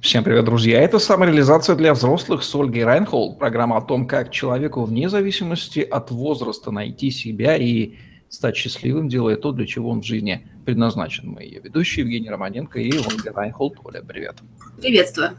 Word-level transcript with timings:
Всем 0.00 0.24
привет, 0.24 0.44
друзья! 0.44 0.80
Это 0.80 0.98
«Самореализация 0.98 1.76
для 1.76 1.92
взрослых» 1.92 2.42
с 2.42 2.54
Ольгой 2.54 2.84
Райнхолд. 2.84 3.38
Программа 3.38 3.76
о 3.76 3.80
том, 3.82 4.06
как 4.06 4.30
человеку 4.30 4.84
вне 4.84 5.08
зависимости 5.08 5.80
от 5.80 6.10
возраста 6.10 6.70
найти 6.70 7.10
себя 7.10 7.56
и 7.56 7.94
стать 8.30 8.56
счастливым, 8.56 9.08
делая 9.08 9.36
то, 9.36 9.52
для 9.52 9.66
чего 9.66 9.90
он 9.90 10.00
в 10.00 10.06
жизни 10.06 10.46
предназначен. 10.64 11.28
Мы 11.28 11.42
ее 11.42 11.60
ведущие 11.60 12.04
Евгений 12.04 12.30
Романенко 12.30 12.78
и 12.78 12.96
Ольга 12.96 13.32
Райнхолд. 13.34 13.74
Оля, 13.84 14.02
привет. 14.02 14.36
Приветствую. 14.80 15.30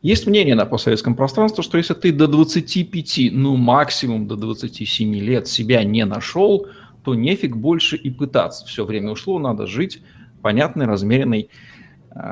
Есть 0.00 0.26
мнение 0.26 0.54
на 0.54 0.64
постсоветском 0.64 1.14
пространстве, 1.14 1.62
что 1.62 1.78
если 1.78 1.94
ты 1.94 2.12
до 2.12 2.28
25, 2.28 3.32
ну 3.32 3.56
максимум 3.56 4.28
до 4.28 4.36
27 4.36 5.14
лет 5.16 5.48
себя 5.48 5.82
не 5.84 6.04
нашел, 6.04 6.66
то 7.04 7.14
нефиг 7.14 7.56
больше 7.56 7.96
и 7.96 8.10
пытаться. 8.10 8.64
Все 8.66 8.84
время 8.84 9.10
ушло, 9.10 9.38
надо 9.38 9.66
жить 9.66 10.00
понятной, 10.42 10.86
размеренной, 10.86 11.50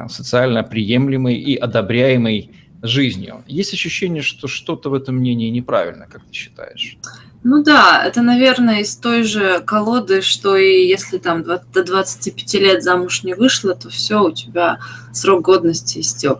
социально 0.08 0.62
приемлемой 0.62 1.36
и 1.36 1.56
одобряемой 1.56 2.50
жизнью. 2.82 3.44
Есть 3.46 3.72
ощущение, 3.72 4.22
что 4.22 4.46
что-то 4.46 4.90
в 4.90 4.94
этом 4.94 5.16
мнении 5.16 5.48
неправильно, 5.48 6.06
как 6.10 6.24
ты 6.24 6.32
считаешь? 6.32 6.98
Ну 7.42 7.62
да, 7.62 8.02
это, 8.06 8.22
наверное, 8.22 8.80
из 8.80 8.96
той 8.96 9.22
же 9.22 9.60
колоды, 9.60 10.22
что 10.22 10.56
и 10.56 10.86
если 10.86 11.18
там 11.18 11.42
до 11.42 11.62
25 11.74 12.54
лет 12.54 12.82
замуж 12.82 13.22
не 13.22 13.34
вышла, 13.34 13.74
то 13.74 13.90
все, 13.90 14.22
у 14.22 14.32
тебя 14.32 14.78
срок 15.12 15.42
годности 15.42 15.98
истек. 15.98 16.38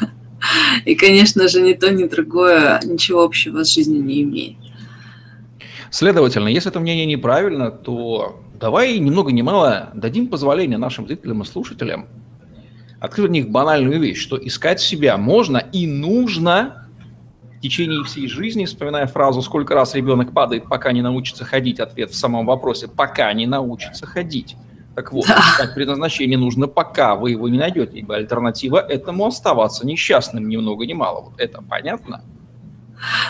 И, 0.84 0.94
конечно 0.94 1.48
же, 1.48 1.60
ни 1.60 1.72
то, 1.72 1.90
ни 1.90 2.04
другое 2.04 2.80
ничего 2.84 3.24
общего 3.24 3.64
с 3.64 3.74
жизнью 3.74 4.04
не 4.04 4.22
имеет. 4.22 4.56
Следовательно, 5.90 6.48
если 6.48 6.70
это 6.70 6.78
мнение 6.78 7.06
неправильно, 7.06 7.72
то 7.72 8.40
давай 8.60 8.98
ни 8.98 9.10
много 9.10 9.32
ни 9.32 9.42
мало 9.42 9.90
дадим 9.94 10.28
позволение 10.28 10.78
нашим 10.78 11.06
зрителям 11.06 11.42
и 11.42 11.44
слушателям 11.44 12.06
открыть 13.00 13.28
в 13.28 13.32
них 13.32 13.50
банальную 13.50 14.00
вещь, 14.00 14.20
что 14.20 14.36
искать 14.36 14.80
себя 14.80 15.16
можно 15.16 15.58
и 15.58 15.86
нужно 15.86 16.88
в 17.56 17.60
течение 17.60 18.04
всей 18.04 18.28
жизни, 18.28 18.64
вспоминая 18.64 19.06
фразу 19.06 19.42
«Сколько 19.42 19.74
раз 19.74 19.94
ребенок 19.94 20.32
падает, 20.32 20.68
пока 20.68 20.92
не 20.92 21.02
научится 21.02 21.44
ходить?» 21.44 21.80
Ответ 21.80 22.10
в 22.10 22.16
самом 22.16 22.46
вопросе 22.46 22.86
«Пока 22.88 23.32
не 23.32 23.46
научится 23.46 24.06
ходить». 24.06 24.56
Так 24.94 25.12
вот, 25.12 25.26
да. 25.28 25.38
искать 25.38 25.74
предназначение 25.74 26.36
нужно, 26.36 26.66
пока 26.66 27.14
вы 27.14 27.30
его 27.30 27.48
не 27.48 27.58
найдете, 27.58 27.98
ибо 27.98 28.16
альтернатива 28.16 28.78
этому 28.78 29.26
оставаться 29.26 29.86
несчастным 29.86 30.48
ни 30.48 30.56
много 30.56 30.86
ни 30.86 30.92
мало. 30.92 31.20
Вот 31.20 31.40
это 31.40 31.62
понятно? 31.62 32.22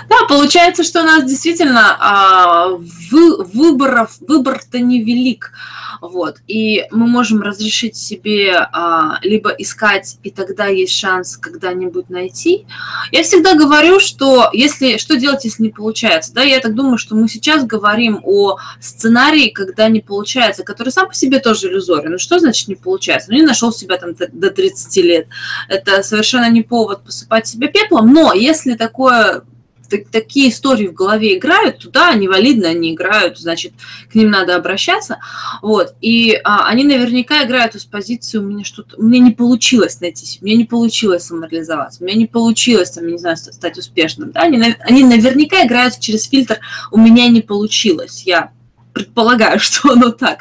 Да, 0.08 0.16
получается, 0.28 0.82
что 0.82 1.02
у 1.02 1.04
нас 1.04 1.24
действительно 1.24 1.96
а, 1.98 2.68
вы, 3.10 3.44
выборов, 3.44 4.16
выбор-то 4.20 4.80
невелик. 4.80 5.52
Вот, 6.00 6.36
и 6.46 6.84
мы 6.90 7.06
можем 7.06 7.42
разрешить 7.42 7.96
себе 7.96 8.56
а, 8.56 9.18
либо 9.22 9.50
искать, 9.50 10.18
и 10.22 10.30
тогда 10.30 10.66
есть 10.66 10.96
шанс 10.96 11.36
когда-нибудь 11.36 12.08
найти. 12.08 12.66
Я 13.10 13.22
всегда 13.24 13.54
говорю, 13.54 13.98
что 13.98 14.48
если 14.52 14.98
что 14.98 15.16
делать, 15.16 15.44
если 15.44 15.64
не 15.64 15.70
получается. 15.70 16.32
Да, 16.32 16.42
я 16.42 16.60
так 16.60 16.74
думаю, 16.74 16.98
что 16.98 17.16
мы 17.16 17.28
сейчас 17.28 17.64
говорим 17.64 18.20
о 18.22 18.58
сценарии, 18.80 19.48
когда 19.48 19.88
не 19.88 20.00
получается, 20.00 20.62
который 20.62 20.90
сам 20.90 21.08
по 21.08 21.14
себе 21.14 21.40
тоже 21.40 21.68
иллюзорен. 21.68 22.12
Ну 22.12 22.18
что 22.18 22.38
значит 22.38 22.68
не 22.68 22.76
получается? 22.76 23.30
Ну 23.30 23.36
не 23.36 23.42
нашел 23.42 23.72
себя 23.72 23.96
там 23.96 24.14
до 24.14 24.50
30 24.50 24.96
лет. 25.04 25.26
Это 25.68 26.02
совершенно 26.02 26.48
не 26.48 26.62
повод 26.62 27.04
посыпать 27.04 27.48
себя 27.48 27.68
пеплом, 27.68 28.12
но 28.12 28.32
если 28.32 28.74
такое 28.74 29.42
такие 29.88 30.50
истории 30.50 30.88
в 30.88 30.92
голове 30.92 31.36
играют, 31.36 31.78
туда 31.78 32.10
они 32.10 32.28
валидно, 32.28 32.68
они 32.68 32.94
играют, 32.94 33.38
значит, 33.38 33.72
к 34.10 34.14
ним 34.14 34.30
надо 34.30 34.56
обращаться. 34.56 35.18
Вот. 35.62 35.94
И 36.00 36.38
а, 36.44 36.68
они 36.68 36.84
наверняка 36.84 37.44
играют 37.44 37.74
из 37.74 37.84
позиции, 37.84 38.38
у 38.38 38.42
меня 38.42 38.64
что-то, 38.64 38.96
у 38.96 39.02
меня 39.02 39.20
не 39.20 39.30
получилось 39.30 40.00
найти, 40.00 40.38
у 40.40 40.44
меня 40.44 40.56
не 40.56 40.64
получилось 40.64 41.24
самореализоваться, 41.24 42.02
у 42.02 42.06
меня 42.06 42.16
не 42.16 42.26
получилось, 42.26 42.90
там, 42.90 43.06
не 43.06 43.18
знаю, 43.18 43.36
стать 43.36 43.78
успешным. 43.78 44.30
Да? 44.32 44.42
Они, 44.42 44.62
они 44.80 45.04
наверняка 45.04 45.64
играют 45.66 45.98
через 45.98 46.28
фильтр 46.28 46.60
«у 46.90 46.98
меня 46.98 47.28
не 47.28 47.40
получилось», 47.40 48.22
я 48.24 48.52
предполагаю, 48.92 49.58
что 49.60 49.92
оно 49.92 50.10
так. 50.10 50.40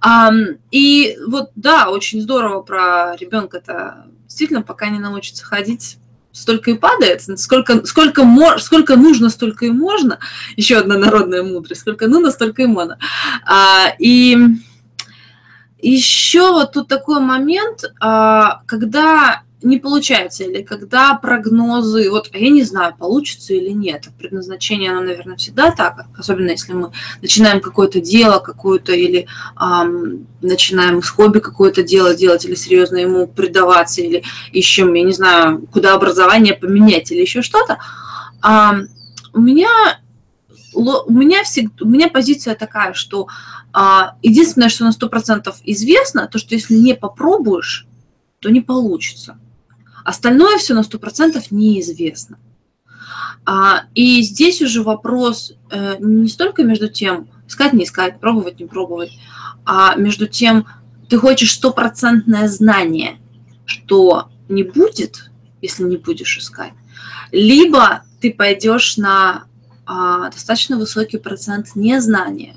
А, 0.00 0.32
и 0.70 1.16
вот, 1.26 1.50
да, 1.54 1.90
очень 1.90 2.20
здорово 2.20 2.62
про 2.62 3.16
ребенка-то 3.16 4.06
действительно, 4.34 4.62
пока 4.62 4.88
не 4.88 4.98
научится 4.98 5.44
ходить, 5.44 5.98
столько 6.34 6.72
и 6.72 6.74
падает, 6.74 7.22
сколько, 7.38 7.86
сколько, 7.86 8.24
мож, 8.24 8.62
сколько 8.62 8.96
нужно, 8.96 9.30
столько 9.30 9.66
и 9.66 9.70
можно. 9.70 10.18
Еще 10.56 10.76
одна 10.76 10.98
народная 10.98 11.42
мудрость. 11.42 11.80
Сколько 11.80 12.08
нужно, 12.08 12.30
столько 12.30 12.62
и 12.62 12.66
можно. 12.66 12.98
А, 13.46 13.94
и 13.98 14.36
еще 15.80 16.50
вот 16.50 16.72
тут 16.72 16.88
такой 16.88 17.20
момент, 17.20 17.84
а, 18.00 18.62
когда 18.66 19.42
не 19.64 19.78
получается, 19.78 20.44
или 20.44 20.62
когда 20.62 21.14
прогнозы, 21.14 22.10
вот 22.10 22.28
я 22.32 22.50
не 22.50 22.62
знаю, 22.62 22.94
получится 22.96 23.54
или 23.54 23.70
нет, 23.70 24.08
предназначение, 24.18 24.90
оно, 24.90 25.00
наверное, 25.00 25.36
всегда 25.36 25.70
так, 25.70 26.06
особенно 26.16 26.50
если 26.50 26.74
мы 26.74 26.92
начинаем 27.22 27.60
какое-то 27.60 28.00
дело, 28.00 28.38
какое-то, 28.38 28.92
или 28.92 29.26
эм, 29.60 30.26
начинаем 30.42 31.02
с 31.02 31.08
хобби 31.08 31.38
какое-то 31.38 31.82
дело 31.82 32.14
делать, 32.14 32.44
или 32.44 32.54
серьезно 32.54 32.98
ему 32.98 33.26
предаваться, 33.26 34.02
или 34.02 34.22
ищем, 34.52 34.92
я 34.92 35.02
не 35.02 35.12
знаю, 35.12 35.66
куда 35.72 35.94
образование 35.94 36.54
поменять, 36.54 37.10
или 37.10 37.22
еще 37.22 37.42
что-то, 37.42 37.78
эм, 38.44 38.88
у 39.32 39.40
меня 39.40 39.68
у 40.76 41.12
меня, 41.12 41.44
всегда, 41.44 41.72
у 41.82 41.88
меня 41.88 42.08
позиция 42.08 42.56
такая, 42.56 42.94
что 42.94 43.28
а, 43.72 44.16
единственное, 44.22 44.68
что 44.68 44.84
на 44.84 44.90
100% 44.90 45.54
известно, 45.62 46.26
то, 46.26 46.38
что 46.38 46.56
если 46.56 46.74
не 46.74 46.94
попробуешь, 46.94 47.86
то 48.40 48.50
не 48.50 48.60
получится. 48.60 49.38
Остальное 50.04 50.58
все 50.58 50.74
на 50.74 50.80
100% 50.80 51.42
неизвестно. 51.50 52.38
А, 53.46 53.84
и 53.94 54.22
здесь 54.22 54.62
уже 54.62 54.82
вопрос 54.82 55.54
э, 55.70 55.96
не 55.98 56.28
столько 56.28 56.62
между 56.62 56.88
тем, 56.88 57.28
искать, 57.48 57.72
не 57.72 57.84
искать, 57.84 58.20
пробовать, 58.20 58.60
не 58.60 58.66
пробовать, 58.66 59.12
а 59.64 59.94
между 59.96 60.26
тем, 60.26 60.66
ты 61.08 61.18
хочешь 61.18 61.52
стопроцентное 61.52 62.48
знание, 62.48 63.18
что 63.66 64.28
не 64.48 64.62
будет, 64.62 65.30
если 65.60 65.82
не 65.84 65.96
будешь 65.96 66.38
искать, 66.38 66.72
либо 67.32 68.02
ты 68.20 68.32
пойдешь 68.32 68.96
на 68.96 69.44
а, 69.86 70.30
достаточно 70.30 70.78
высокий 70.78 71.18
процент 71.18 71.74
незнания, 71.74 72.56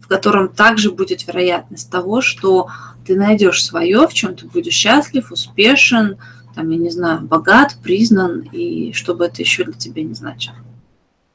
в 0.00 0.06
котором 0.06 0.48
также 0.48 0.90
будет 0.90 1.26
вероятность 1.26 1.90
того, 1.90 2.20
что 2.20 2.68
ты 3.04 3.16
найдешь 3.16 3.64
свое, 3.64 4.06
в 4.06 4.14
чем 4.14 4.36
ты 4.36 4.46
будешь 4.46 4.74
счастлив, 4.74 5.32
успешен, 5.32 6.18
там, 6.54 6.70
я 6.70 6.76
не 6.78 6.90
знаю, 6.90 7.22
богат, 7.22 7.76
признан, 7.82 8.40
и 8.52 8.92
что 8.92 9.14
бы 9.14 9.26
это 9.26 9.42
еще 9.42 9.64
для 9.64 9.74
тебя 9.74 10.02
не 10.02 10.14
значило. 10.14 10.56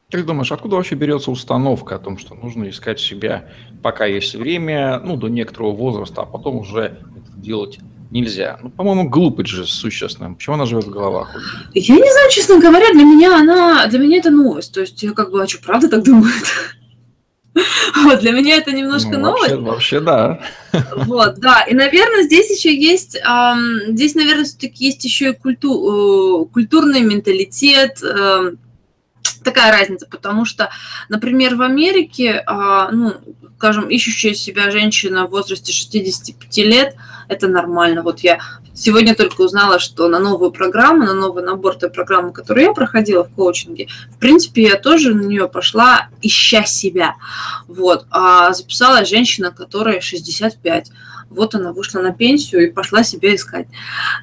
Как 0.10 0.26
думаешь, 0.26 0.52
откуда 0.54 0.78
вообще 0.78 0.96
берется 0.96 1.32
установка 1.32 1.96
о 1.96 2.00
том, 2.00 2.18
что 2.18 2.34
нужно 2.34 2.70
искать 2.70 3.00
себя, 3.00 3.50
пока 3.84 4.06
есть 4.06 4.36
время, 4.36 5.02
ну, 5.04 5.18
до 5.18 5.28
некоторого 5.28 5.76
возраста, 5.76 6.22
а 6.22 6.26
потом 6.26 6.58
уже 6.58 6.82
это 6.82 7.32
делать 7.36 7.80
нельзя? 8.10 8.58
Ну, 8.64 8.70
по-моему, 8.70 9.10
глупость 9.10 9.50
же 9.50 9.66
существенная. 9.66 10.34
Почему 10.34 10.56
она 10.56 10.66
живет 10.66 10.86
в 10.86 10.92
головах? 10.92 11.36
Я 11.74 11.96
не 11.96 12.12
знаю, 12.12 12.32
честно 12.32 12.58
говоря, 12.58 12.94
для 12.94 13.04
меня 13.04 13.38
она, 13.38 13.86
для 13.88 14.00
меня 14.00 14.20
это 14.20 14.30
новость. 14.30 14.74
То 14.74 14.80
есть 14.80 15.04
я 15.04 15.12
как 15.12 15.32
бы, 15.32 15.44
а 15.44 15.48
что, 15.48 15.62
правда 15.62 15.90
так 15.90 16.04
думают? 16.06 16.46
Вот, 18.04 18.20
для 18.20 18.32
меня 18.32 18.58
это 18.58 18.72
немножко 18.72 19.12
ну, 19.12 19.32
новость. 19.32 19.56
Вообще, 19.56 20.00
вообще, 20.00 20.00
да. 20.00 20.40
Вот, 21.06 21.40
да. 21.40 21.64
И, 21.64 21.74
наверное, 21.74 22.24
здесь 22.24 22.50
еще 22.50 22.76
есть, 22.76 23.16
эм, 23.16 23.96
здесь, 23.96 24.16
наверное, 24.16 24.46
все-таки 24.46 24.86
есть 24.86 25.04
еще 25.04 25.30
и 25.32 25.34
культу, 25.34 26.46
э, 26.46 26.54
культурный 26.54 27.02
менталитет, 27.02 28.02
э, 28.04 28.52
такая 29.44 29.72
разница, 29.72 30.08
потому 30.10 30.46
что, 30.46 30.70
например, 31.10 31.56
в 31.56 31.62
Америке, 31.62 32.44
э, 32.46 32.88
ну, 32.92 33.14
скажем, 33.58 33.90
ищущая 33.90 34.34
себя 34.34 34.70
женщина 34.72 35.26
в 35.26 35.32
возрасте 35.32 35.72
65 35.72 36.58
лет, 36.58 36.96
это 37.28 37.48
нормально. 37.48 38.04
Вот 38.04 38.20
я 38.20 38.40
Сегодня 38.78 39.16
только 39.16 39.42
узнала, 39.42 39.80
что 39.80 40.08
на 40.08 40.20
новую 40.20 40.52
программу, 40.52 41.04
на 41.04 41.16
новый 41.16 41.44
набор 41.44 41.74
той 41.74 41.90
программы, 41.90 42.32
которую 42.32 42.68
я 42.68 42.74
проходила 42.74 43.24
в 43.24 43.30
коучинге, 43.30 43.88
в 44.12 44.20
принципе, 44.20 44.62
я 44.62 44.76
тоже 44.76 45.16
на 45.16 45.24
нее 45.24 45.48
пошла, 45.48 46.10
ища 46.22 46.64
себя. 46.64 47.16
Вот. 47.68 48.06
А 48.12 48.54
записала 48.54 49.04
женщина, 49.04 49.50
которая 49.50 50.00
65 50.00 50.92
вот 51.30 51.56
она 51.56 51.74
вышла 51.74 52.02
на 52.02 52.12
пенсию 52.14 52.68
и 52.68 52.72
пошла 52.72 53.04
себя 53.04 53.36
искать. 53.36 53.68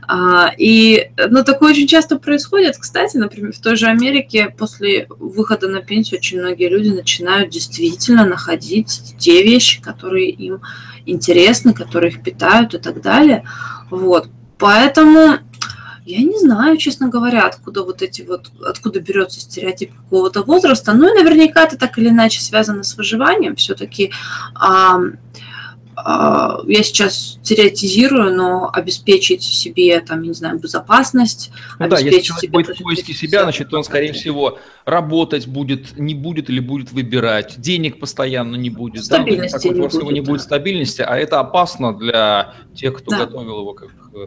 А, 0.06 0.52
и, 0.56 1.10
ну, 1.30 1.44
такое 1.44 1.72
очень 1.72 1.86
часто 1.86 2.18
происходит. 2.18 2.76
Кстати, 2.76 3.16
например, 3.16 3.52
в 3.52 3.60
той 3.60 3.76
же 3.76 3.86
Америке 3.86 4.54
после 4.56 5.06
выхода 5.08 5.68
на 5.68 5.80
пенсию 5.80 6.18
очень 6.18 6.40
многие 6.40 6.68
люди 6.68 6.88
начинают 6.88 7.50
действительно 7.50 8.24
находить 8.24 9.14
те 9.18 9.42
вещи, 9.42 9.80
которые 9.82 10.30
им 10.30 10.60
интересны, 11.06 11.74
которые 11.74 12.12
их 12.12 12.22
питают 12.22 12.74
и 12.74 12.78
так 12.78 13.00
далее. 13.02 13.44
Вот. 13.90 14.28
Поэтому 14.58 15.38
я 16.06 16.18
не 16.18 16.38
знаю, 16.38 16.76
честно 16.76 17.08
говоря, 17.08 17.46
откуда 17.46 17.82
вот 17.82 18.02
эти 18.02 18.22
вот, 18.22 18.50
откуда 18.62 19.00
берется 19.00 19.40
стереотип 19.40 19.94
какого-то 19.94 20.42
возраста. 20.42 20.92
Ну 20.92 21.10
и 21.10 21.18
наверняка 21.18 21.64
это 21.64 21.78
так 21.78 21.98
или 21.98 22.10
иначе 22.10 22.42
связано 22.42 22.82
с 22.82 22.96
выживанием. 22.96 23.56
Все-таки 23.56 24.12
а, 24.54 24.98
я 26.06 26.82
сейчас 26.82 27.38
теоретизирую, 27.42 28.34
но 28.36 28.70
обеспечить 28.70 29.42
себе, 29.42 30.00
там, 30.00 30.22
не 30.22 30.32
знаю, 30.34 30.58
безопасность, 30.58 31.50
ну, 31.78 31.88
да, 31.88 31.98
если 31.98 32.20
человек 32.20 32.50
будет 32.50 32.78
в 32.78 32.82
поиске 32.82 33.14
себя, 33.14 33.42
значит, 33.44 33.72
он, 33.72 33.84
скорее 33.84 34.12
всего, 34.12 34.58
работать 34.84 35.46
будет, 35.46 35.96
не 35.96 36.14
будет 36.14 36.50
или 36.50 36.60
будет 36.60 36.92
выбирать, 36.92 37.58
денег 37.58 37.98
постоянно 37.98 38.56
не 38.56 38.68
будет, 38.68 39.04
стабильности 39.04 39.68
да? 39.68 39.74
не 39.74 39.80
будет, 39.80 40.12
не 40.12 40.20
будет 40.20 40.42
стабильности, 40.42 41.00
а 41.00 41.16
это 41.16 41.40
опасно 41.40 41.96
для 41.96 42.54
тех, 42.74 42.98
кто 42.98 43.10
да. 43.10 43.24
готовил 43.24 43.60
его 43.60 43.72
как... 43.72 43.88
Э, 44.14 44.26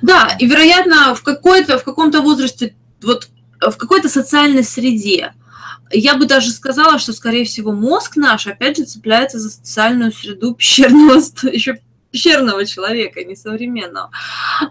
да, 0.00 0.36
и, 0.38 0.46
вероятно, 0.46 1.14
в, 1.14 1.22
какой-то, 1.22 1.78
в 1.78 1.84
каком-то 1.84 2.22
возрасте, 2.22 2.74
вот 3.02 3.28
в 3.60 3.76
какой-то 3.76 4.08
социальной 4.08 4.64
среде, 4.64 5.34
я 5.90 6.16
бы 6.16 6.26
даже 6.26 6.50
сказала, 6.50 6.98
что, 6.98 7.12
скорее 7.12 7.44
всего, 7.44 7.72
мозг 7.72 8.16
наш, 8.16 8.46
опять 8.46 8.76
же, 8.76 8.84
цепляется 8.84 9.38
за 9.38 9.50
социальную 9.50 10.12
среду 10.12 10.54
пещерного, 10.54 11.20
еще 11.52 11.78
пещерного 12.10 12.64
человека, 12.66 13.22
не 13.24 13.36
современного. 13.36 14.10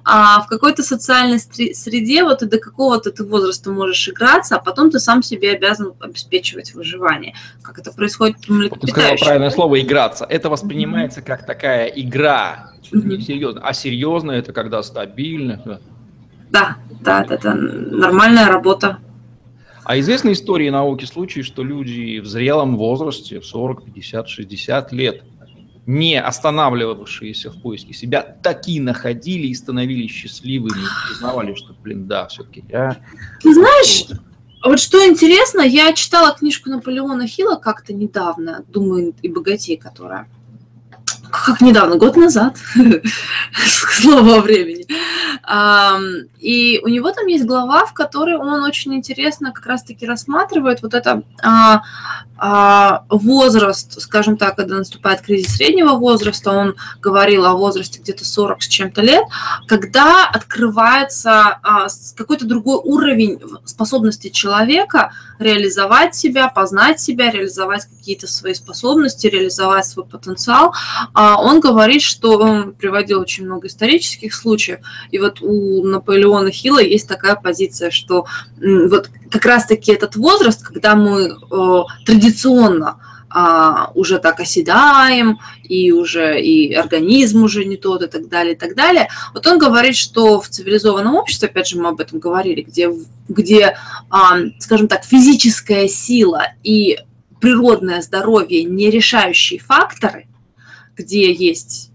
А 0.04 0.42
в 0.42 0.48
какой-то 0.48 0.84
социальной 0.84 1.40
среде 1.40 2.24
вот 2.24 2.44
и 2.44 2.46
до 2.46 2.60
какого-то 2.60 3.12
ты 3.12 3.24
возраста 3.24 3.72
можешь 3.72 4.10
играться, 4.10 4.56
а 4.56 4.60
потом 4.60 4.92
ты 4.92 5.00
сам 5.00 5.24
себе 5.24 5.52
обязан 5.52 5.94
обеспечивать 6.00 6.74
выживание. 6.74 7.36
Как 7.62 7.80
это 7.80 7.92
происходит 7.92 8.38
у 8.50 8.54
млекопитающих. 8.54 9.20
Ты 9.20 9.26
правильное 9.26 9.50
слово 9.50 9.82
«играться». 9.82 10.26
Это 10.26 10.50
воспринимается 10.50 11.22
mm-hmm. 11.22 11.26
как 11.26 11.46
такая 11.46 11.88
игра, 11.88 12.72
mm-hmm. 12.92 13.08
не 13.08 13.22
серьезно. 13.22 13.62
А 13.64 13.74
серьезно 13.74 14.32
это 14.32 14.54
когда 14.54 14.84
стабильно. 14.84 15.80
Да, 16.50 16.78
да, 17.02 17.26
это 17.30 17.54
нормальная 17.54 18.48
работа 18.48 19.00
а 19.90 20.00
известны 20.00 20.34
истории 20.34 20.70
науки 20.70 21.06
случаи, 21.06 21.42
что 21.42 21.64
люди 21.64 22.20
в 22.20 22.28
зрелом 22.28 22.78
возрасте, 22.78 23.40
в 23.40 23.46
40, 23.48 23.86
50, 23.86 24.30
60 24.30 24.92
лет, 24.92 25.24
не 25.88 26.22
останавливавшиеся 26.22 27.50
в 27.50 27.60
поиске 27.60 27.96
себя, 27.96 28.22
такие 28.22 28.84
находили 28.84 29.48
и 29.48 29.54
становились 29.56 30.12
счастливыми, 30.12 30.84
признавали, 31.08 31.56
что, 31.56 31.74
блин, 31.74 32.06
да, 32.06 32.28
все-таки 32.28 32.64
я... 32.70 32.98
Ты 33.42 33.52
знаешь, 33.52 34.06
вот 34.64 34.80
что 34.80 35.04
интересно, 35.04 35.62
я 35.62 35.92
читала 35.94 36.36
книжку 36.38 36.70
Наполеона 36.70 37.26
Хилла 37.26 37.56
как-то 37.56 37.92
недавно, 37.92 38.64
думаю, 38.68 39.16
и 39.24 39.28
богатей, 39.28 39.76
которая 39.76 40.28
как 41.32 41.62
недавно, 41.62 41.96
год 41.96 42.16
назад, 42.16 42.58
слово 43.56 44.40
времени. 44.42 44.86
И 46.40 46.80
у 46.84 46.88
него 46.88 47.12
там 47.12 47.26
есть 47.26 47.46
глава, 47.46 47.86
в 47.86 47.94
которой 47.94 48.38
он 48.38 48.64
очень 48.64 48.94
интересно 48.94 49.52
как 49.52 49.66
раз-таки 49.66 50.06
рассматривает 50.06 50.84
вот 50.84 50.94
это 50.94 51.24
а, 51.42 51.82
возраст, 53.10 54.02
скажем 54.02 54.38
так, 54.38 54.56
когда 54.56 54.78
наступает 54.78 55.22
кризис 55.22 55.56
среднего 55.56 55.94
возраста, 55.94 56.52
он 56.52 56.76
говорил 57.02 57.46
о 57.46 57.56
возрасте 57.56 58.00
где-то 58.00 58.26
40 58.26 58.62
с 58.62 58.68
чем-то 58.68 59.02
лет, 59.02 59.24
когда 59.68 60.28
открывается 60.28 61.60
а, 61.64 61.88
какой-то 62.16 62.46
другой 62.46 62.80
уровень 62.84 63.40
способности 63.66 64.30
человека 64.30 65.12
реализовать 65.40 66.16
себя, 66.16 66.50
познать 66.50 67.00
себя, 67.00 67.32
реализовать 67.32 67.86
какие-то 67.86 68.28
свои 68.28 68.54
способности, 68.54 69.28
реализовать 69.28 69.86
свой 69.86 70.06
потенциал. 70.06 70.74
Он 71.16 71.60
говорит, 71.60 72.02
что 72.02 72.38
он 72.38 72.74
приводил 72.74 73.22
очень 73.22 73.46
много 73.46 73.68
исторических 73.68 74.34
случаев, 74.34 74.80
и 75.12 75.20
вот 75.20 75.42
у 75.42 75.84
Наполеона 75.84 76.52
Хилла 76.52 76.82
есть 76.82 77.08
такая 77.08 77.36
позиция, 77.36 77.92
что 77.92 78.26
вот 78.60 79.10
как 79.32 79.46
раз-таки 79.46 79.92
этот 79.92 80.16
возраст, 80.16 80.64
когда 80.64 80.96
мы 80.96 81.30
э, 81.30 82.14
традиционно 82.30 83.00
а, 83.32 83.92
уже 83.94 84.18
так 84.20 84.40
оседаем, 84.40 85.40
и 85.64 85.92
уже 85.92 86.42
и 86.42 86.74
организм 86.74 87.44
уже 87.44 87.66
не 87.66 87.78
тот, 87.78 88.02
и 88.02 88.08
так 88.08 88.28
далее, 88.28 88.54
и 88.56 88.58
так 88.58 88.76
далее. 88.76 89.08
Вот 89.34 89.46
он 89.46 89.60
говорит, 89.60 89.96
что 89.96 90.42
в 90.42 90.50
цивилизованном 90.50 91.16
обществе, 91.16 91.48
опять 91.48 91.68
же, 91.68 91.80
мы 91.80 91.90
об 91.90 92.00
этом 92.00 92.20
говорили, 92.20 92.62
где, 92.62 92.92
где 93.28 93.78
а, 94.10 94.38
скажем 94.60 94.88
так, 94.88 95.04
физическая 95.04 95.88
сила 95.88 96.48
и 96.64 97.00
природное 97.40 98.02
здоровье 98.02 98.64
не 98.64 98.90
решающие 98.90 99.60
факторы, 99.60 100.28
где 100.98 101.32
есть 101.32 101.92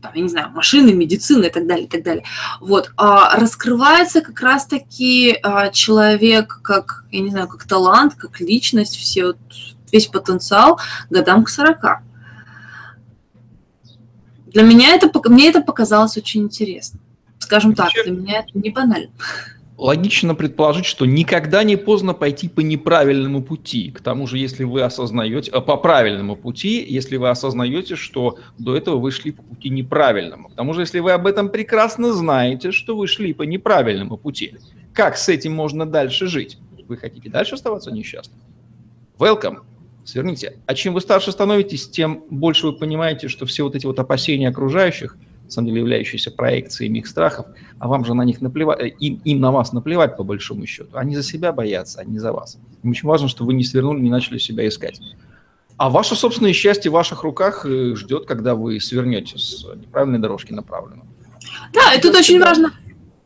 там, 0.00 0.12
я 0.14 0.22
не 0.22 0.28
знаю, 0.28 0.50
машины, 0.50 0.92
медицина 0.92 1.46
и 1.46 1.50
так 1.50 1.66
далее, 1.66 1.86
и 1.86 1.88
так 1.88 2.02
далее. 2.02 2.24
Вот, 2.60 2.92
а 2.96 3.36
раскрывается 3.38 4.20
как 4.20 4.40
раз-таки 4.40 5.38
а, 5.42 5.70
человек 5.70 6.60
как, 6.62 7.04
я 7.10 7.20
не 7.20 7.30
знаю, 7.30 7.48
как 7.48 7.64
талант, 7.64 8.14
как 8.14 8.40
личность, 8.40 8.96
все, 8.96 9.26
вот, 9.26 9.38
весь 9.90 10.06
потенциал 10.06 10.80
годам 11.10 11.44
к 11.44 11.48
40. 11.48 12.00
Для 14.46 14.62
меня 14.62 14.94
это, 14.94 15.10
мне 15.28 15.48
это 15.48 15.60
показалось 15.60 16.16
очень 16.16 16.42
интересно. 16.42 17.00
Скажем 17.38 17.74
так, 17.74 17.90
для 17.92 18.12
меня 18.12 18.40
это 18.40 18.50
не 18.54 18.70
банально 18.70 19.10
логично 19.78 20.34
предположить, 20.34 20.84
что 20.84 21.06
никогда 21.06 21.62
не 21.62 21.76
поздно 21.76 22.12
пойти 22.12 22.48
по 22.48 22.60
неправильному 22.60 23.42
пути. 23.42 23.92
К 23.92 24.00
тому 24.00 24.26
же, 24.26 24.36
если 24.36 24.64
вы 24.64 24.82
осознаете, 24.82 25.52
э, 25.52 25.60
по 25.60 25.76
правильному 25.76 26.34
пути, 26.34 26.84
если 26.86 27.16
вы 27.16 27.30
осознаете, 27.30 27.94
что 27.94 28.38
до 28.58 28.76
этого 28.76 28.96
вы 28.98 29.12
шли 29.12 29.30
по 29.30 29.42
пути 29.42 29.70
неправильному. 29.70 30.48
К 30.48 30.54
тому 30.54 30.74
же, 30.74 30.82
если 30.82 30.98
вы 30.98 31.12
об 31.12 31.28
этом 31.28 31.48
прекрасно 31.48 32.12
знаете, 32.12 32.72
что 32.72 32.96
вы 32.96 33.06
шли 33.06 33.32
по 33.32 33.44
неправильному 33.44 34.18
пути, 34.18 34.56
как 34.92 35.16
с 35.16 35.28
этим 35.28 35.54
можно 35.54 35.86
дальше 35.86 36.26
жить? 36.26 36.58
Вы 36.88 36.96
хотите 36.96 37.30
дальше 37.30 37.54
оставаться 37.54 37.92
несчастным? 37.92 38.40
Welcome. 39.18 39.58
Сверните. 40.04 40.58
А 40.66 40.74
чем 40.74 40.94
вы 40.94 41.00
старше 41.02 41.30
становитесь, 41.30 41.88
тем 41.88 42.24
больше 42.30 42.66
вы 42.66 42.72
понимаете, 42.72 43.28
что 43.28 43.46
все 43.46 43.62
вот 43.62 43.76
эти 43.76 43.86
вот 43.86 44.00
опасения 44.00 44.48
окружающих– 44.48 45.16
самом 45.52 45.68
деле 45.68 45.80
являющиеся 45.80 46.30
проекциями 46.30 46.98
их 46.98 47.06
страхов, 47.06 47.46
а 47.78 47.88
вам 47.88 48.04
же 48.04 48.14
на 48.14 48.22
них 48.22 48.40
наплевать, 48.40 48.80
э, 48.80 48.88
им, 48.88 49.20
им 49.24 49.40
на 49.40 49.50
вас 49.50 49.72
наплевать 49.72 50.16
по 50.16 50.24
большому 50.24 50.66
счету. 50.66 50.90
Они 50.92 51.16
за 51.16 51.22
себя 51.22 51.52
боятся, 51.52 52.00
а 52.00 52.04
не 52.04 52.18
за 52.18 52.32
вас. 52.32 52.58
Им 52.82 52.90
очень 52.90 53.08
важно, 53.08 53.28
чтобы 53.28 53.48
вы 53.48 53.54
не 53.54 53.64
свернули, 53.64 54.00
не 54.00 54.10
начали 54.10 54.38
себя 54.38 54.66
искать. 54.66 55.00
А 55.76 55.90
ваше 55.90 56.16
собственное 56.16 56.52
счастье 56.52 56.90
в 56.90 56.94
ваших 56.94 57.22
руках 57.22 57.64
э, 57.64 57.94
ждет, 57.94 58.26
когда 58.26 58.54
вы 58.54 58.80
свернете 58.80 59.38
с 59.38 59.64
неправильной 59.74 60.18
дорожки 60.18 60.52
направленно. 60.52 61.04
Да, 61.72 61.94
и 61.94 62.00
тут 62.00 62.14
очень 62.14 62.40
важно 62.40 62.72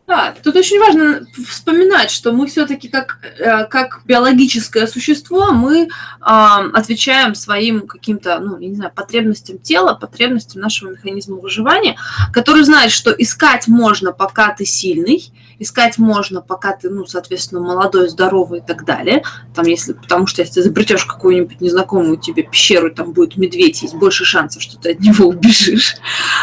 да, 0.06 0.34
тут 0.43 0.56
очень 0.56 0.81
важно 0.81 1.26
вспоминать, 1.49 2.10
что 2.10 2.32
мы 2.32 2.46
все-таки 2.46 2.88
как, 2.88 3.19
э, 3.38 3.64
как 3.66 4.02
биологическое 4.04 4.87
существо, 4.87 5.52
мы 5.52 5.84
э, 5.84 5.88
отвечаем 6.20 7.34
своим 7.34 7.87
каким-то, 7.87 8.40
ну, 8.40 8.58
я 8.58 8.69
не 8.69 8.75
знаю, 8.75 8.93
потребностям 8.94 9.58
тела, 9.58 9.94
потребностям 9.94 10.60
нашего 10.60 10.90
механизма 10.90 11.37
выживания, 11.37 11.96
который 12.32 12.64
знает, 12.64 12.90
что 12.90 13.10
искать 13.12 13.69
можно, 13.69 14.12
пока 14.12 14.52
ты 14.52 14.64
сильный, 14.64 15.32
искать 15.62 15.99
можно, 15.99 16.41
пока 16.41 16.77
ты, 16.77 16.91
ну, 16.91 17.06
соответственно, 17.06 17.60
молодой, 17.60 18.08
здоровый 18.08 18.60
и 18.60 18.63
так 18.63 18.84
далее. 18.84 19.22
Там, 19.55 19.67
если, 19.67 19.93
потому 19.93 20.27
что 20.27 20.43
если 20.43 20.55
ты 20.55 20.60
изобретешь 20.60 21.05
какую-нибудь 21.05 21.60
незнакомую 21.60 22.19
тебе 22.19 22.43
пещеру, 22.43 22.93
там 22.93 23.13
будет 23.13 23.36
медведь, 23.36 23.82
есть 23.82 23.94
больше 23.94 24.25
шансов, 24.25 24.63
что 24.63 24.79
ты 24.79 24.93
от 24.93 25.01
него 25.01 25.27
убежишь. 25.29 25.96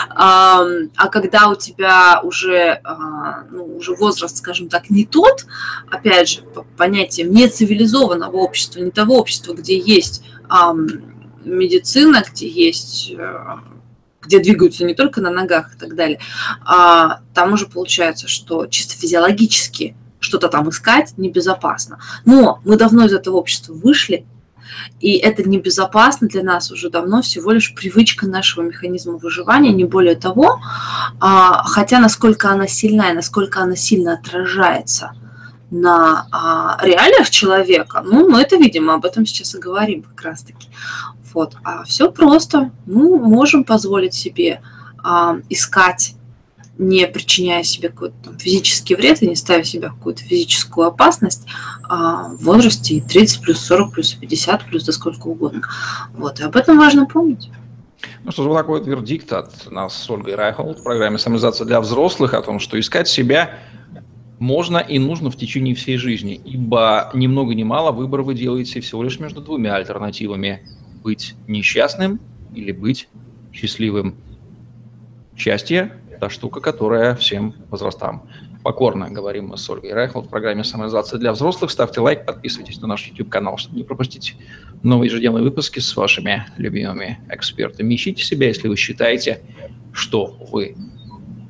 А, 0.09 0.65
а 0.95 1.07
когда 1.09 1.49
у 1.49 1.55
тебя 1.55 2.21
уже, 2.23 2.79
а, 2.83 3.43
ну, 3.51 3.77
уже 3.77 3.93
возраст, 3.95 4.37
скажем 4.37 4.69
так, 4.69 4.89
не 4.89 5.05
тот, 5.05 5.45
опять 5.89 6.29
же, 6.29 6.41
по 6.41 6.63
понятием 6.77 7.31
не 7.31 7.47
цивилизованного 7.47 8.37
общества, 8.37 8.79
не 8.79 8.91
того 8.91 9.17
общества, 9.17 9.53
где 9.53 9.77
есть 9.77 10.23
медицина, 11.45 12.23
где 12.29 12.47
есть 12.47 13.11
э, 13.17 13.55
где 14.29 14.39
двигаются 14.39 14.85
не 14.85 14.93
только 14.93 15.21
на 15.21 15.31
ногах 15.31 15.73
и 15.73 15.77
так 15.79 15.95
далее, 15.95 16.19
а 16.63 17.21
там 17.33 17.53
уже 17.53 17.65
получается, 17.65 18.27
что 18.27 18.67
чисто 18.67 18.95
физиологически 18.95 19.95
что-то 20.19 20.49
там 20.49 20.69
искать 20.69 21.13
небезопасно. 21.17 21.97
Но 22.25 22.61
мы 22.63 22.77
давно 22.77 23.05
из 23.05 23.13
этого 23.13 23.37
общества 23.37 23.73
вышли, 23.73 24.27
и 24.99 25.13
это 25.13 25.49
небезопасно 25.49 26.27
для 26.27 26.43
нас 26.43 26.71
уже 26.71 26.91
давно, 26.91 27.23
всего 27.23 27.51
лишь 27.51 27.73
привычка 27.73 28.27
нашего 28.27 28.63
механизма 28.63 29.13
выживания, 29.13 29.73
не 29.73 29.83
более 29.83 30.15
того. 30.15 30.59
А, 31.19 31.63
хотя 31.63 31.99
насколько 31.99 32.51
она 32.51 32.67
сильна 32.67 33.09
и 33.09 33.15
насколько 33.15 33.61
она 33.61 33.75
сильно 33.75 34.13
отражается 34.13 35.13
на 35.71 36.27
а, 36.31 36.77
реалиях 36.83 37.31
человека, 37.31 38.03
ну, 38.05 38.29
мы 38.29 38.41
это 38.41 38.57
видим, 38.57 38.91
об 38.91 39.05
этом 39.05 39.25
сейчас 39.25 39.55
и 39.55 39.59
говорим 39.59 40.03
как 40.03 40.21
раз-таки. 40.21 40.67
Вот. 41.33 41.55
А 41.63 41.83
все 41.83 42.11
просто. 42.11 42.71
Мы 42.85 43.17
можем 43.17 43.63
позволить 43.63 44.13
себе 44.13 44.61
а, 45.03 45.37
искать, 45.49 46.15
не 46.77 47.05
причиняя 47.07 47.63
себе 47.63 47.89
какой-то 47.89 48.15
там, 48.23 48.39
физический 48.39 48.95
вред 48.95 49.21
и 49.21 49.27
не 49.27 49.35
ставя 49.35 49.63
себя 49.63 49.89
в 49.89 49.95
какую-то 49.95 50.23
физическую 50.23 50.87
опасность 50.87 51.45
а, 51.87 52.29
в 52.29 52.43
возрасте 52.43 53.01
30 53.01 53.41
плюс 53.41 53.59
40 53.59 53.93
плюс 53.93 54.13
50 54.13 54.65
плюс 54.65 54.85
да 54.85 54.93
сколько 54.93 55.27
угодно. 55.27 55.61
Вот. 56.13 56.39
И 56.39 56.43
об 56.43 56.55
этом 56.55 56.77
важно 56.77 57.05
помнить. 57.05 57.49
Ну 58.23 58.31
что 58.31 58.43
же, 58.43 58.49
вот 58.49 58.57
такой 58.57 58.79
вот 58.79 58.87
вердикт 58.87 59.31
от 59.33 59.69
нас 59.71 59.93
с 59.93 60.09
Ольгой 60.09 60.35
Райхолд 60.35 60.79
в 60.79 60.83
программе 60.83 61.17
«Самоизация 61.17 61.65
для 61.65 61.81
взрослых» 61.81 62.33
о 62.33 62.41
том, 62.41 62.59
что 62.59 62.79
искать 62.79 63.09
себя 63.09 63.57
можно 64.39 64.77
и 64.77 64.99
нужно 64.99 65.31
в 65.31 65.35
течение 65.35 65.75
всей 65.75 65.97
жизни, 65.97 66.39
ибо 66.45 67.11
ни 67.13 67.27
много 67.27 67.53
ни 67.55 67.63
мало 67.63 67.91
выбор 67.91 68.21
вы 68.21 68.35
делаете 68.35 68.79
всего 68.79 69.03
лишь 69.03 69.19
между 69.19 69.41
двумя 69.41 69.75
альтернативами– 69.75 70.65
быть 71.09 71.33
несчастным 71.47 72.19
или 72.53 72.71
быть 72.71 73.09
счастливым. 73.51 74.15
Счастье– 75.35 75.91
та 76.19 76.29
штука, 76.29 76.59
которая 76.61 77.15
всем 77.15 77.55
возрастам 77.71 78.29
покорно, 78.61 79.09
говорим 79.09 79.47
мы 79.47 79.57
с 79.57 79.67
Ольгой 79.69 79.93
Райхл 79.93 80.21
в 80.21 80.29
программе 80.29 80.63
«Самоизоляция 80.63 81.17
для 81.17 81.31
взрослых». 81.31 81.71
Ставьте 81.71 82.01
лайк, 82.01 82.25
подписывайтесь 82.25 82.79
на 82.81 82.87
наш 82.87 83.07
YouTube-канал, 83.07 83.57
чтобы 83.57 83.77
не 83.77 83.83
пропустить 83.83 84.35
новые 84.83 85.07
ежедневные 85.07 85.43
выпуски 85.43 85.79
с 85.79 85.95
вашими 85.95 86.45
любимыми 86.57 87.19
экспертами. 87.31 87.95
Ищите 87.95 88.23
себя, 88.23 88.47
если 88.47 88.67
вы 88.67 88.75
считаете, 88.75 89.41
что 89.91 90.37
вы 90.51 90.75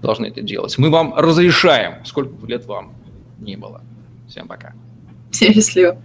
должны 0.02 0.28
это 0.28 0.42
делать. 0.42 0.78
Мы 0.78 0.90
вам 0.90 1.14
разрешаем, 1.16 2.06
сколько 2.06 2.32
бы 2.32 2.48
лет 2.48 2.66
вам 2.66 2.94
не 3.40 3.58
было. 3.58 3.82
Всем 4.30 4.48
пока. 4.48 4.74
Всем 5.32 5.54
счастливо. 5.54 6.02